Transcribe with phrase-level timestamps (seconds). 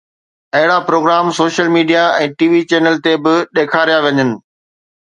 [0.57, 2.61] اهڙا programme social media ۽ T V
[3.03, 4.29] تي به ڏيکاريا وڃن